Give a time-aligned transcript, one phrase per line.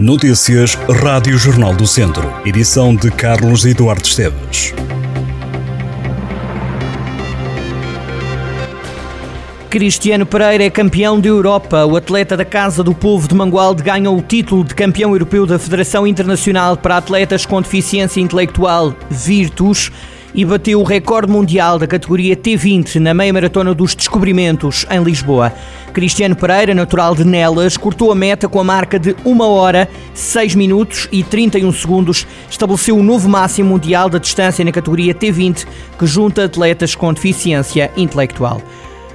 [0.00, 2.32] Notícias Rádio Jornal do Centro.
[2.46, 4.72] Edição de Carlos Eduardo Esteves.
[9.68, 11.84] Cristiano Pereira é campeão da Europa.
[11.84, 15.58] O atleta da Casa do Povo de Mangualde ganhou o título de campeão europeu da
[15.58, 19.92] Federação Internacional para Atletas com Deficiência Intelectual Virtus
[20.34, 25.52] e bateu o recorde mundial da categoria T20 na meia maratona dos descobrimentos em Lisboa.
[25.92, 30.54] Cristiano Pereira, natural de Nelas, cortou a meta com a marca de 1 hora, 6
[30.54, 32.26] minutos e 31 segundos.
[32.48, 35.66] Estabeleceu o novo máximo mundial da distância na categoria T20,
[35.98, 38.62] que junta atletas com deficiência intelectual.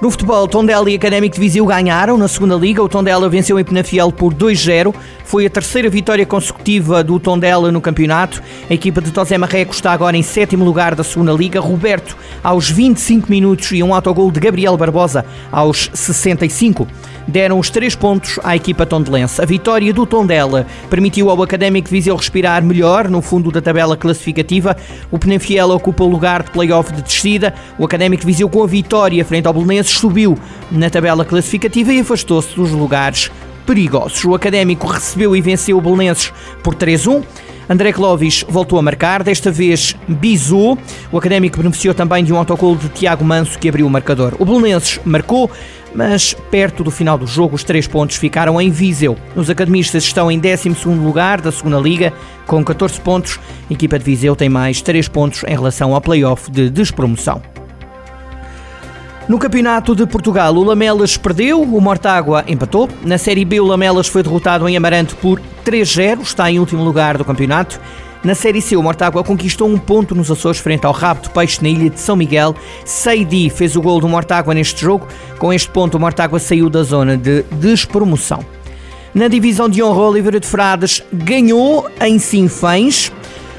[0.00, 2.82] No futebol, Tondela e Académico de Viseu ganharam na segunda liga.
[2.82, 4.94] O Tondela venceu em Penafiel por 2-0.
[5.26, 8.40] Foi a terceira vitória consecutiva do Tondela no campeonato.
[8.70, 11.58] A equipa de Tosé Marreco está agora em sétimo lugar da segunda liga.
[11.58, 16.86] Roberto aos 25 minutos e um autogol de Gabriel Barbosa aos 65
[17.26, 19.42] deram os três pontos à equipa tondelense.
[19.42, 24.76] A vitória do Tondela permitiu ao Académico Viseu respirar melhor no fundo da tabela classificativa.
[25.10, 27.52] O Penafiel ocupa o lugar de play-off de descida.
[27.76, 30.38] O Académico Viseu com a vitória frente ao Belenenses subiu
[30.70, 33.28] na tabela classificativa e afastou-se dos lugares
[33.66, 34.24] perigosos.
[34.24, 37.24] O Académico recebeu e venceu o Belenenses por 3-1.
[37.68, 40.78] André Clovis voltou a marcar, desta vez bisou.
[41.10, 44.36] O Académico beneficiou também de um autogol de Tiago Manso que abriu o marcador.
[44.38, 45.50] O Belenenses marcou,
[45.92, 49.16] mas perto do final do jogo os três pontos ficaram em Viseu.
[49.34, 52.12] Os academistas estão em 12º lugar da segunda Liga
[52.46, 53.40] com 14 pontos.
[53.68, 57.55] A equipa de Viseu tem mais 3 pontos em relação ao play-off de despromoção.
[59.28, 62.88] No Campeonato de Portugal, o Lamelas perdeu, o Mortágua empatou.
[63.02, 67.18] Na Série B, o Lamelas foi derrotado em Amarante por 3-0, está em último lugar
[67.18, 67.80] do campeonato.
[68.22, 71.60] Na Série C, o Mortágua conquistou um ponto nos Açores frente ao Rabo de Peixe
[71.60, 72.54] na ilha de São Miguel.
[72.84, 75.08] Seidi fez o gol do Mortágua neste jogo.
[75.40, 78.44] Com este ponto, o Mortágua saiu da zona de despromoção.
[79.12, 83.10] Na divisão de honra, Oliveira de Frades ganhou em Sinfãs.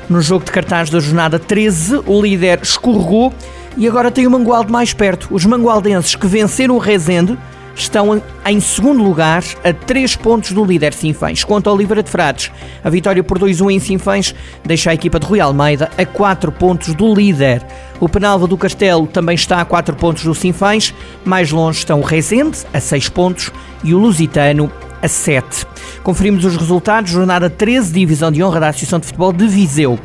[0.10, 3.34] No jogo de cartaz da jornada 13, o líder escorregou
[3.78, 5.28] e agora tem o Mangualde mais perto.
[5.32, 7.38] Os mangualdenses que venceram o Rezende
[7.76, 11.44] estão em segundo lugar, a 3 pontos do líder Sinfãs.
[11.44, 12.52] Quanto ao Oliveira de Frades,
[12.84, 14.34] a vitória por 2-1 em Sinfãs
[14.66, 17.64] deixa a equipa de Rui Almeida a 4 pontos do líder.
[18.00, 20.92] O Penalva do Castelo também está a 4 pontos do Sinfãs.
[21.24, 23.52] Mais longe estão o Rezende, a 6 pontos,
[23.84, 25.68] e o Lusitano, a 7.
[26.02, 27.12] Conferimos os resultados.
[27.12, 30.00] Jornada 13, Divisão de Honra da Associação de Futebol de Viseu.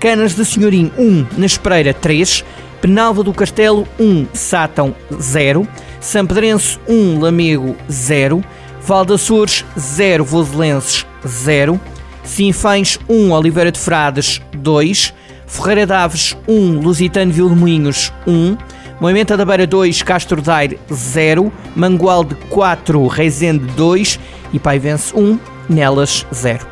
[0.00, 2.42] Canas de Senhorim 1, na Espereira 3,
[2.80, 5.68] Penalva do Castelo 1, Sátão 0,
[6.00, 8.42] Sampedrense 1, Lamego 0,
[8.82, 11.78] Valdaçores 0, Voselenses 0,
[12.24, 15.12] Sinfães 1, Oliveira de Frades 2,
[15.46, 18.56] Ferreira Daves 1, Lusitano Vilmoinhos 1,
[18.98, 24.18] Moimenta da Beira 2, Castro Daire 0, Mangualde 4, Reisende 2
[24.54, 26.66] e Paivense 1, Nelas 0.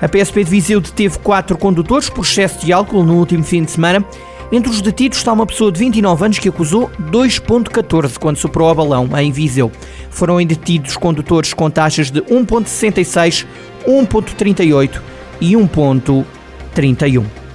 [0.00, 3.70] A PSP de Viseu deteve quatro condutores por excesso de álcool no último fim de
[3.70, 4.04] semana
[4.50, 8.74] entre os detidos está uma pessoa de 29 anos que acusou 2.14 quando superou a
[8.74, 9.70] balão em Viseu.
[10.10, 13.46] Foram detidos condutores com taxas de 1.66,
[13.86, 15.00] 1.38
[15.40, 17.47] e 1.31.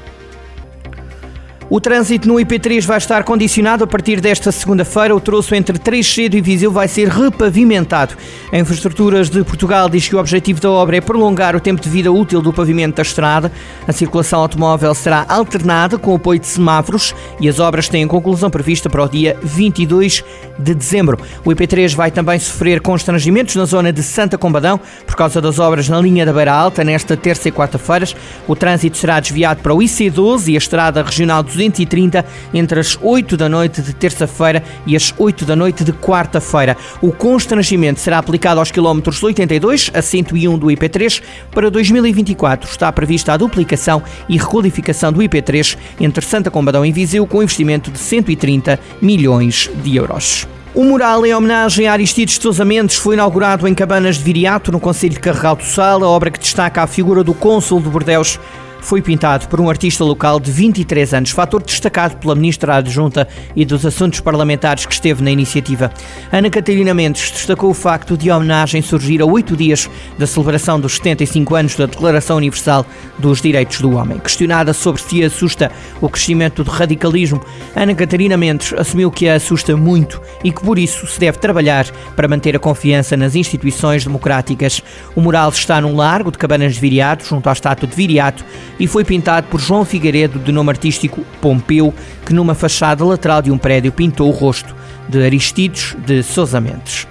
[1.73, 5.15] O trânsito no IP3 vai estar condicionado a partir desta segunda-feira.
[5.15, 8.13] O troço entre Treixedo e Viseu vai ser repavimentado.
[8.51, 11.89] A Infraestruturas de Portugal diz que o objetivo da obra é prolongar o tempo de
[11.89, 13.51] vida útil do pavimento da estrada.
[13.87, 18.87] A circulação automóvel será alternada com apoio de semáforos e as obras têm conclusão prevista
[18.87, 20.23] para o dia 22
[20.59, 21.17] de dezembro.
[21.43, 25.89] O IP3 vai também sofrer constrangimentos na zona de Santa Combadão por causa das obras
[25.89, 28.15] na linha da Beira Alta nesta terça e quarta-feiras.
[28.47, 32.97] O trânsito será desviado para o IC12 e a estrada regional 200 230 entre as
[33.01, 36.75] 8 da noite de terça-feira e as 8 da noite de quarta-feira.
[37.01, 41.21] O constrangimento será aplicado aos quilómetros 82 a 101 do IP3.
[41.51, 47.25] Para 2024 está prevista a duplicação e requalificação do IP3 entre Santa Combadão e Viseu
[47.25, 50.47] com investimento de 130 milhões de euros.
[50.75, 54.71] O mural em homenagem a Aristides de Sousa Mendes foi inaugurado em Cabanas de Viriato,
[54.71, 57.89] no Conselho de Carregal do Sal, a obra que destaca a figura do cônsul de
[57.89, 58.39] Bordeus
[58.83, 63.63] foi pintado por um artista local de 23 anos, fator destacado pela Ministra Adjunta e
[63.63, 65.91] dos Assuntos Parlamentares que esteve na iniciativa.
[66.31, 70.79] Ana Catarina Mendes destacou o facto de a homenagem surgir a oito dias da celebração
[70.79, 72.85] dos 75 anos da Declaração Universal
[73.17, 74.19] dos Direitos do Homem.
[74.19, 75.71] Questionada sobre se assusta
[76.01, 77.41] o crescimento do radicalismo,
[77.75, 81.85] Ana Catarina Mendes assumiu que a assusta muito e que por isso se deve trabalhar
[82.15, 84.81] para manter a confiança nas instituições democráticas.
[85.15, 88.43] O mural está num largo de Cabanas de Viriato, junto à estátua de Viriato,
[88.79, 91.93] e foi pintado por João Figueiredo, de nome artístico Pompeu,
[92.25, 94.75] que numa fachada lateral de um prédio pintou o rosto
[95.07, 97.07] de Aristides de Sousa Mendes.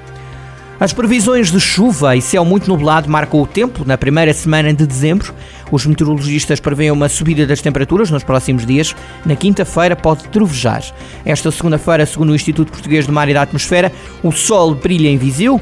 [0.82, 4.84] As previsões de chuva e céu muito nublado marcam o tempo na primeira semana de
[4.84, 5.32] dezembro.
[5.70, 8.92] Os meteorologistas prevêem uma subida das temperaturas nos próximos dias.
[9.24, 10.82] Na quinta-feira pode trovejar.
[11.24, 13.92] Esta segunda-feira, segundo o Instituto Português do Mar e da Atmosfera,
[14.24, 15.60] o sol brilha em Viseu,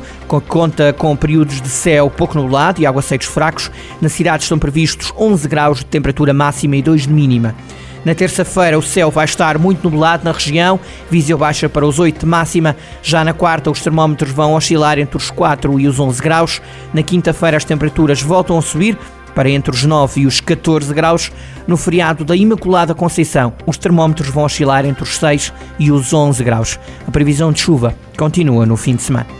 [0.48, 3.70] conta com períodos de céu pouco nublado e aguaceiros fracos.
[4.00, 7.54] Na cidade estão previstos 11 graus de temperatura máxima e 2 de mínima.
[8.04, 10.80] Na terça-feira o céu vai estar muito nublado na região,
[11.10, 12.76] Viseu baixa para os 8 de máxima.
[13.02, 16.62] Já na quarta os termómetros vão oscilar entre os 4 e os 11 graus.
[16.94, 18.96] Na quinta-feira as temperaturas voltam a subir
[19.34, 21.30] para entre os 9 e os 14 graus.
[21.66, 26.42] No feriado da Imaculada Conceição, os termómetros vão oscilar entre os 6 e os 11
[26.42, 26.80] graus.
[27.06, 29.39] A previsão de chuva continua no fim de semana.